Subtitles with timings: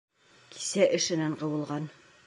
[0.55, 1.91] Кисә эшенән ҡыуылған...